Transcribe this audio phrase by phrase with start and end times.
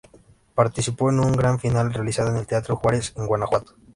[0.55, 3.75] Participó en una gran final realizada en el Teatro Juárez, en Guanajuato.